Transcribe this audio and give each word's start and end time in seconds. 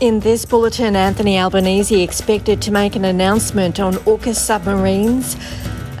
In 0.00 0.18
this 0.20 0.46
bulletin, 0.46 0.96
Anthony 0.96 1.38
Albanese 1.38 2.02
expected 2.02 2.62
to 2.62 2.72
make 2.72 2.96
an 2.96 3.04
announcement 3.04 3.78
on 3.78 3.92
AUKUS 4.06 4.36
submarines. 4.36 5.36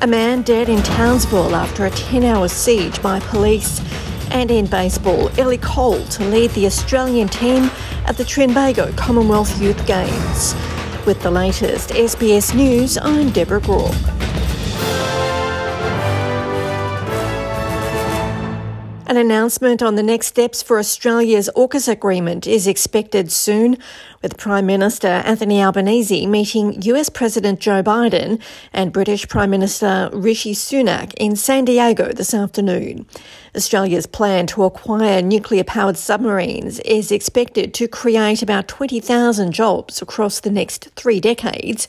A 0.00 0.06
man 0.06 0.40
dead 0.40 0.70
in 0.70 0.82
Townsville 0.82 1.54
after 1.54 1.84
a 1.84 1.90
10 1.90 2.24
hour 2.24 2.48
siege 2.48 3.02
by 3.02 3.20
police. 3.20 3.82
And 4.30 4.50
in 4.50 4.64
baseball, 4.64 5.28
Ellie 5.38 5.58
Cole 5.58 6.02
to 6.02 6.24
lead 6.24 6.50
the 6.52 6.64
Australian 6.64 7.28
team 7.28 7.70
at 8.06 8.16
the 8.16 8.24
Trinbago 8.24 8.96
Commonwealth 8.96 9.60
Youth 9.60 9.86
Games. 9.86 10.54
With 11.04 11.20
the 11.22 11.30
latest 11.30 11.90
SBS 11.90 12.54
News, 12.54 12.96
I'm 12.96 13.28
Deborah 13.28 13.60
Groarke. 13.60 14.19
An 19.10 19.16
announcement 19.16 19.82
on 19.82 19.96
the 19.96 20.04
next 20.04 20.28
steps 20.28 20.62
for 20.62 20.78
Australia's 20.78 21.50
AUKUS 21.56 21.88
agreement 21.88 22.46
is 22.46 22.68
expected 22.68 23.32
soon, 23.32 23.76
with 24.22 24.36
Prime 24.36 24.66
Minister 24.66 25.08
Anthony 25.08 25.60
Albanese 25.60 26.28
meeting 26.28 26.80
US 26.82 27.08
President 27.08 27.58
Joe 27.58 27.82
Biden 27.82 28.40
and 28.72 28.92
British 28.92 29.26
Prime 29.26 29.50
Minister 29.50 30.10
Rishi 30.12 30.54
Sunak 30.54 31.12
in 31.16 31.34
San 31.34 31.64
Diego 31.64 32.12
this 32.12 32.32
afternoon. 32.32 33.04
Australia's 33.56 34.06
plan 34.06 34.46
to 34.46 34.62
acquire 34.62 35.20
nuclear 35.20 35.64
powered 35.64 35.96
submarines 35.96 36.78
is 36.78 37.10
expected 37.10 37.74
to 37.74 37.88
create 37.88 38.42
about 38.42 38.68
20,000 38.68 39.50
jobs 39.50 40.00
across 40.00 40.38
the 40.38 40.52
next 40.52 40.88
three 40.94 41.18
decades 41.18 41.88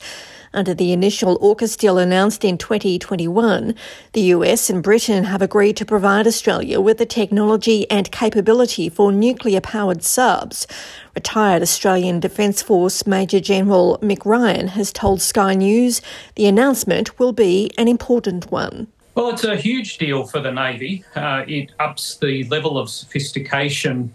under 0.54 0.74
the 0.74 0.92
initial 0.92 1.38
AUKUS 1.38 1.76
deal 1.76 1.98
announced 1.98 2.44
in 2.44 2.58
2021, 2.58 3.74
the 4.12 4.20
US 4.20 4.68
and 4.68 4.82
Britain 4.82 5.24
have 5.24 5.42
agreed 5.42 5.76
to 5.78 5.84
provide 5.84 6.26
Australia 6.26 6.80
with 6.80 6.98
the 6.98 7.06
technology 7.06 7.90
and 7.90 8.10
capability 8.10 8.88
for 8.88 9.12
nuclear 9.12 9.60
powered 9.60 10.02
subs. 10.02 10.66
Retired 11.14 11.62
Australian 11.62 12.20
Defence 12.20 12.62
Force 12.62 13.06
Major 13.06 13.40
General 13.40 13.98
Mick 14.02 14.24
Ryan 14.24 14.68
has 14.68 14.92
told 14.92 15.20
Sky 15.20 15.54
News 15.54 16.02
the 16.36 16.46
announcement 16.46 17.18
will 17.18 17.32
be 17.32 17.70
an 17.78 17.88
important 17.88 18.50
one. 18.50 18.88
Well, 19.14 19.28
it's 19.28 19.44
a 19.44 19.56
huge 19.56 19.98
deal 19.98 20.24
for 20.24 20.40
the 20.40 20.50
Navy. 20.50 21.04
Uh, 21.14 21.44
it 21.46 21.72
ups 21.78 22.16
the 22.16 22.44
level 22.44 22.78
of 22.78 22.88
sophistication 22.88 24.12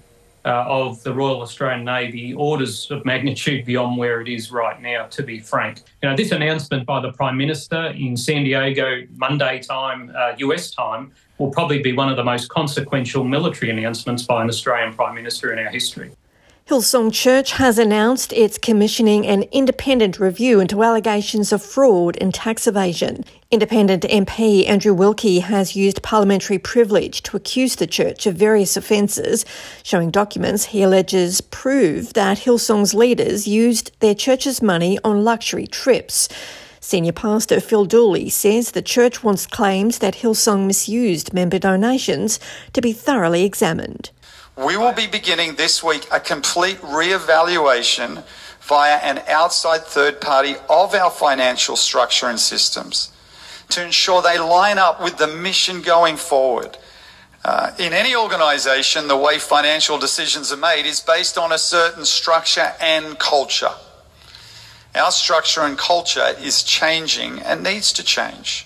uh, 0.48 0.64
of 0.66 1.04
the 1.04 1.14
Royal 1.14 1.42
Australian 1.42 1.84
Navy 1.84 2.34
orders 2.34 2.90
of 2.90 3.04
magnitude 3.04 3.66
beyond 3.66 3.98
where 3.98 4.22
it 4.22 4.30
is 4.30 4.50
right 4.50 4.82
now, 4.82 5.06
to 5.08 5.22
be 5.22 5.40
frank. 5.40 5.82
You 6.02 6.10
know, 6.10 6.16
this 6.16 6.32
announcement 6.32 6.86
by 6.86 7.02
the 7.02 7.12
Prime 7.12 7.38
Minister 7.38 7.88
in 7.88 8.16
San 8.16 8.46
Diego, 8.46 9.04
Monday 9.18 9.60
time, 9.60 10.12
uh, 10.18 10.34
US 10.38 10.72
time, 10.72 11.12
will 11.38 11.52
probably 11.52 11.82
be 11.82 11.92
one 11.92 12.10
of 12.10 12.16
the 12.16 12.24
most 12.24 12.48
consequential 12.50 13.26
military 13.26 13.72
announcements 13.72 14.24
by 14.24 14.42
an 14.42 14.48
Australian 14.48 14.94
Prime 14.94 15.16
Minister 15.16 15.52
in 15.52 15.60
our 15.60 15.70
history. 15.70 16.12
Hillsong 16.68 17.14
Church 17.14 17.54
has 17.54 17.80
announced 17.80 18.34
it's 18.34 18.58
commissioning 18.58 19.26
an 19.26 19.44
independent 19.54 20.20
review 20.20 20.60
into 20.60 20.84
allegations 20.84 21.54
of 21.54 21.62
fraud 21.64 22.18
and 22.20 22.34
tax 22.34 22.68
evasion. 22.68 23.24
Independent 23.50 24.04
MP 24.04 24.68
Andrew 24.68 24.94
Wilkie 24.94 25.40
has 25.40 25.78
used 25.78 26.04
parliamentary 26.04 26.60
privilege 26.60 27.24
to 27.24 27.38
accuse 27.38 27.78
the 27.78 27.88
church 27.88 28.26
of 28.26 28.36
various 28.36 28.76
offences, 28.76 29.46
showing 29.82 30.12
documents 30.12 30.66
he 30.66 30.84
alleges 30.84 31.40
prove 31.40 32.12
that 32.16 32.40
Hillsong's 32.40 32.94
leaders 32.94 33.48
used 33.48 33.98
their 34.02 34.14
church's 34.14 34.62
money 34.62 35.00
on 35.06 35.24
luxury 35.24 35.68
trips. 35.68 36.28
Senior 36.82 37.14
pastor 37.14 37.62
Phil 37.62 37.86
Dooley 37.86 38.28
says 38.28 38.72
the 38.72 38.82
church 38.82 39.24
wants 39.24 39.48
claims 39.48 40.00
that 40.00 40.16
Hillsong 40.16 40.68
misused 40.68 41.32
member 41.32 41.60
donations 41.60 42.42
to 42.74 42.82
be 42.82 42.92
thoroughly 42.92 43.46
examined. 43.46 44.12
We 44.58 44.76
will 44.76 44.94
be 44.94 45.06
beginning 45.06 45.54
this 45.54 45.84
week 45.84 46.08
a 46.12 46.20
complete 46.20 46.80
re-evaluation 46.84 48.24
via 48.62 48.96
an 48.98 49.20
outside 49.28 49.84
third 49.84 50.20
party 50.20 50.56
of 50.68 50.96
our 50.96 51.12
financial 51.12 51.76
structure 51.76 52.26
and 52.26 52.40
systems 52.40 53.12
to 53.70 53.86
ensure 53.86 54.24
they 54.24 54.40
line 54.40 54.80
up 54.80 55.00
with 55.00 55.18
the 55.18 55.28
mission 55.28 55.84
going 55.84 56.18
forward. 56.18 56.76
Uh, 57.46 57.72
in 57.78 57.94
any 57.94 58.16
organization, 58.16 59.08
the 59.08 59.16
way 59.16 59.38
financial 59.38 60.00
decisions 60.00 60.52
are 60.52 60.58
made 60.58 60.88
is 60.88 61.02
based 61.02 61.38
on 61.38 61.52
a 61.52 61.58
certain 61.60 62.04
structure 62.04 62.74
and 62.82 63.20
culture. 63.20 63.74
Our 64.96 65.12
structure 65.12 65.62
and 65.62 65.78
culture 65.78 66.34
is 66.40 66.64
changing 66.64 67.42
and 67.42 67.62
needs 67.62 67.94
to 67.94 68.04
change 68.04 68.66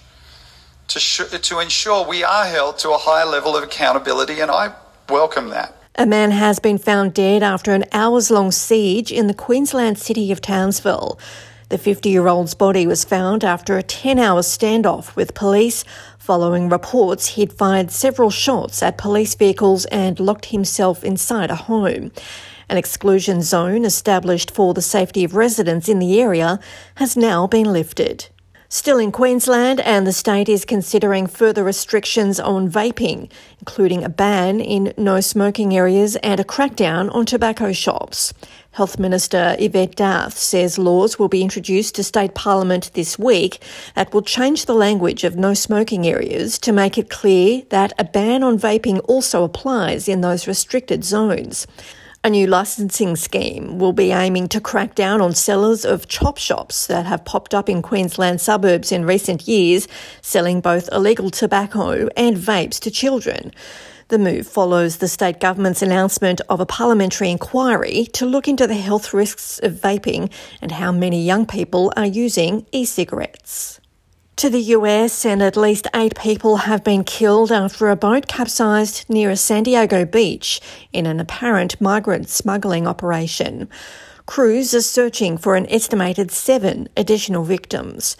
to, 0.87 1.01
sh- 1.01 1.37
to 1.41 1.59
ensure 1.59 2.07
we 2.07 2.23
are 2.23 2.45
held 2.45 2.79
to 2.79 2.91
a 2.91 2.97
higher 2.97 3.25
level 3.25 3.57
of 3.57 3.63
accountability, 3.63 4.39
and 4.39 4.49
I 4.49 4.73
welcome 5.09 5.49
that. 5.49 5.80
A 6.01 6.05
man 6.07 6.31
has 6.31 6.57
been 6.57 6.79
found 6.79 7.13
dead 7.13 7.43
after 7.43 7.75
an 7.75 7.85
hours 7.91 8.31
long 8.31 8.49
siege 8.49 9.11
in 9.11 9.27
the 9.27 9.35
Queensland 9.35 9.99
city 9.99 10.31
of 10.31 10.41
Townsville. 10.41 11.19
The 11.69 11.77
50 11.77 12.09
year 12.09 12.27
old's 12.27 12.55
body 12.55 12.87
was 12.87 13.03
found 13.03 13.43
after 13.43 13.77
a 13.77 13.83
10 13.83 14.17
hour 14.17 14.41
standoff 14.41 15.15
with 15.15 15.35
police 15.35 15.85
following 16.17 16.69
reports 16.69 17.35
he'd 17.35 17.53
fired 17.53 17.91
several 17.91 18.31
shots 18.31 18.81
at 18.81 18.97
police 18.97 19.35
vehicles 19.35 19.85
and 19.91 20.19
locked 20.19 20.47
himself 20.47 21.03
inside 21.03 21.51
a 21.51 21.55
home. 21.69 22.11
An 22.67 22.77
exclusion 22.77 23.43
zone 23.43 23.85
established 23.85 24.49
for 24.49 24.73
the 24.73 24.81
safety 24.81 25.23
of 25.23 25.35
residents 25.35 25.87
in 25.87 25.99
the 25.99 26.19
area 26.19 26.59
has 26.95 27.15
now 27.15 27.45
been 27.45 27.71
lifted. 27.71 28.27
Still 28.73 28.99
in 28.99 29.11
Queensland, 29.11 29.81
and 29.81 30.07
the 30.07 30.13
state 30.13 30.47
is 30.47 30.63
considering 30.63 31.27
further 31.27 31.61
restrictions 31.61 32.39
on 32.39 32.71
vaping, 32.71 33.29
including 33.59 34.01
a 34.01 34.07
ban 34.07 34.61
in 34.61 34.93
no 34.97 35.19
smoking 35.19 35.75
areas 35.75 36.15
and 36.23 36.39
a 36.39 36.45
crackdown 36.45 37.13
on 37.13 37.25
tobacco 37.25 37.73
shops. 37.73 38.33
Health 38.71 38.97
Minister 38.97 39.57
Yvette 39.59 39.97
D'Ath 39.97 40.37
says 40.37 40.77
laws 40.77 41.19
will 41.19 41.27
be 41.27 41.41
introduced 41.41 41.95
to 41.95 42.03
state 42.05 42.33
parliament 42.33 42.91
this 42.93 43.19
week 43.19 43.61
that 43.95 44.13
will 44.13 44.21
change 44.21 44.63
the 44.63 44.73
language 44.73 45.25
of 45.25 45.35
no 45.35 45.53
smoking 45.53 46.07
areas 46.07 46.57
to 46.59 46.71
make 46.71 46.97
it 46.97 47.09
clear 47.09 47.63
that 47.71 47.91
a 47.99 48.05
ban 48.05 48.41
on 48.41 48.57
vaping 48.57 49.03
also 49.09 49.43
applies 49.43 50.07
in 50.07 50.21
those 50.21 50.47
restricted 50.47 51.03
zones. 51.03 51.67
A 52.23 52.29
new 52.29 52.45
licensing 52.45 53.15
scheme 53.15 53.79
will 53.79 53.93
be 53.93 54.11
aiming 54.11 54.47
to 54.49 54.61
crack 54.61 54.93
down 54.93 55.21
on 55.21 55.33
sellers 55.33 55.83
of 55.83 56.07
chop 56.07 56.37
shops 56.37 56.85
that 56.85 57.07
have 57.07 57.25
popped 57.25 57.55
up 57.55 57.67
in 57.67 57.81
Queensland 57.81 58.39
suburbs 58.39 58.91
in 58.91 59.05
recent 59.05 59.47
years, 59.47 59.87
selling 60.21 60.61
both 60.61 60.87
illegal 60.91 61.31
tobacco 61.31 62.09
and 62.15 62.37
vapes 62.37 62.79
to 62.81 62.91
children. 62.91 63.51
The 64.09 64.19
move 64.19 64.45
follows 64.45 64.97
the 64.97 65.07
state 65.07 65.39
government's 65.39 65.81
announcement 65.81 66.41
of 66.47 66.59
a 66.59 66.65
parliamentary 66.67 67.31
inquiry 67.31 68.05
to 68.13 68.27
look 68.27 68.47
into 68.47 68.67
the 68.67 68.75
health 68.75 69.15
risks 69.15 69.57
of 69.63 69.73
vaping 69.73 70.31
and 70.61 70.71
how 70.71 70.91
many 70.91 71.23
young 71.23 71.47
people 71.47 71.91
are 71.97 72.05
using 72.05 72.67
e 72.71 72.85
cigarettes 72.85 73.80
to 74.41 74.49
the 74.49 74.73
US, 74.77 75.23
and 75.23 75.43
at 75.43 75.55
least 75.55 75.87
eight 75.93 76.15
people 76.15 76.57
have 76.57 76.83
been 76.83 77.03
killed 77.03 77.51
after 77.51 77.89
a 77.89 77.95
boat 77.95 78.25
capsized 78.27 79.07
near 79.07 79.29
a 79.29 79.35
San 79.35 79.61
Diego 79.61 80.03
beach 80.03 80.59
in 80.91 81.05
an 81.05 81.19
apparent 81.19 81.79
migrant 81.79 82.27
smuggling 82.27 82.87
operation. 82.87 83.69
Crews 84.25 84.73
are 84.73 84.81
searching 84.81 85.37
for 85.37 85.55
an 85.55 85.67
estimated 85.69 86.31
seven 86.31 86.89
additional 86.97 87.43
victims. 87.43 88.17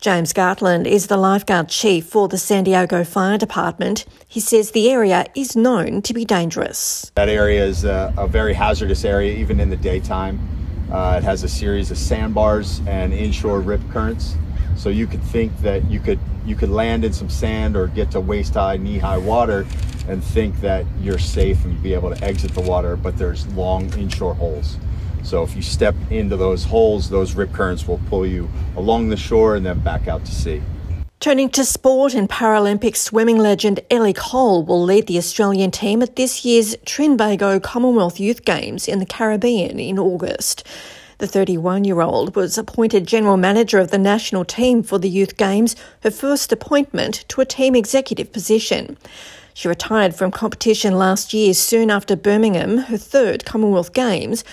James 0.00 0.32
Gartland 0.32 0.88
is 0.88 1.06
the 1.06 1.16
lifeguard 1.16 1.68
chief 1.68 2.04
for 2.04 2.26
the 2.26 2.36
San 2.36 2.64
Diego 2.64 3.04
Fire 3.04 3.38
Department. 3.38 4.06
He 4.26 4.40
says 4.40 4.72
the 4.72 4.90
area 4.90 5.24
is 5.36 5.54
known 5.54 6.02
to 6.02 6.12
be 6.12 6.24
dangerous. 6.24 7.12
That 7.14 7.28
area 7.28 7.64
is 7.64 7.84
a, 7.84 8.12
a 8.18 8.26
very 8.26 8.54
hazardous 8.54 9.04
area, 9.04 9.38
even 9.38 9.60
in 9.60 9.70
the 9.70 9.76
daytime. 9.76 10.40
Uh, 10.90 11.18
it 11.18 11.22
has 11.22 11.44
a 11.44 11.48
series 11.48 11.92
of 11.92 11.98
sandbars 11.98 12.80
and 12.88 13.12
inshore 13.12 13.60
rip 13.60 13.80
currents. 13.92 14.34
So 14.80 14.88
you 14.88 15.06
could 15.06 15.22
think 15.22 15.54
that 15.60 15.84
you 15.90 16.00
could 16.00 16.18
you 16.46 16.56
could 16.56 16.70
land 16.70 17.04
in 17.04 17.12
some 17.12 17.28
sand 17.28 17.76
or 17.76 17.88
get 17.88 18.10
to 18.12 18.20
waist 18.20 18.54
high, 18.54 18.78
knee 18.78 18.96
high 18.96 19.18
water 19.18 19.66
and 20.08 20.24
think 20.24 20.58
that 20.62 20.86
you're 21.02 21.18
safe 21.18 21.62
and 21.66 21.82
be 21.82 21.92
able 21.92 22.08
to 22.14 22.24
exit 22.24 22.54
the 22.54 22.62
water, 22.62 22.96
but 22.96 23.18
there's 23.18 23.46
long 23.48 23.92
inshore 23.98 24.32
holes. 24.32 24.78
So 25.22 25.42
if 25.42 25.54
you 25.54 25.60
step 25.60 25.94
into 26.08 26.34
those 26.38 26.64
holes, 26.64 27.10
those 27.10 27.34
rip 27.34 27.52
currents 27.52 27.86
will 27.86 28.00
pull 28.08 28.26
you 28.26 28.48
along 28.74 29.10
the 29.10 29.18
shore 29.18 29.54
and 29.54 29.66
then 29.66 29.80
back 29.80 30.08
out 30.08 30.24
to 30.24 30.32
sea. 30.32 30.62
Turning 31.20 31.50
to 31.50 31.62
sport 31.62 32.14
and 32.14 32.26
Paralympic 32.26 32.96
swimming 32.96 33.36
legend 33.36 33.80
Ellie 33.90 34.14
Cole 34.14 34.64
will 34.64 34.82
lead 34.82 35.08
the 35.08 35.18
Australian 35.18 35.72
team 35.72 36.00
at 36.00 36.16
this 36.16 36.42
year's 36.46 36.74
Trinbago 36.86 37.62
Commonwealth 37.62 38.18
Youth 38.18 38.46
Games 38.46 38.88
in 38.88 38.98
the 38.98 39.04
Caribbean 39.04 39.78
in 39.78 39.98
August. 39.98 40.66
The 41.20 41.26
31 41.26 41.84
year 41.84 42.00
old 42.00 42.34
was 42.34 42.56
appointed 42.56 43.06
general 43.06 43.36
manager 43.36 43.78
of 43.78 43.90
the 43.90 43.98
national 43.98 44.46
team 44.46 44.82
for 44.82 44.98
the 44.98 45.10
Youth 45.10 45.36
Games, 45.36 45.76
her 46.02 46.10
first 46.10 46.50
appointment 46.50 47.26
to 47.28 47.42
a 47.42 47.44
team 47.44 47.76
executive 47.76 48.32
position. 48.32 48.96
She 49.52 49.68
retired 49.68 50.14
from 50.14 50.30
competition 50.30 50.96
last 50.96 51.34
year 51.34 51.52
soon 51.52 51.90
after 51.90 52.16
Birmingham, 52.16 52.78
her 52.78 52.96
third 52.96 53.44
Commonwealth 53.44 53.92
Games. 53.92 54.44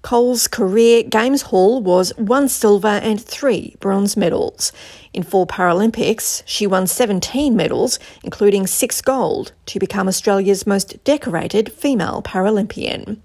Cole's 0.00 0.48
career 0.48 1.02
Games 1.02 1.42
haul 1.42 1.82
was 1.82 2.16
one 2.16 2.48
silver 2.48 2.88
and 2.88 3.22
three 3.22 3.76
bronze 3.78 4.16
medals. 4.16 4.72
In 5.12 5.24
four 5.24 5.46
Paralympics, 5.46 6.42
she 6.46 6.66
won 6.66 6.86
17 6.86 7.54
medals, 7.54 7.98
including 8.22 8.66
six 8.66 9.02
gold, 9.02 9.52
to 9.66 9.78
become 9.78 10.08
Australia's 10.08 10.66
most 10.66 11.04
decorated 11.04 11.70
female 11.70 12.22
Paralympian. 12.22 13.18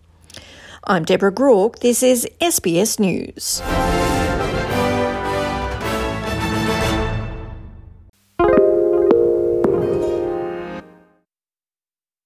I'm 0.86 1.04
Deborah 1.04 1.32
Groarke. 1.32 1.80
This 1.80 2.02
is 2.02 2.28
SBS 2.40 3.00
News. 3.00 3.62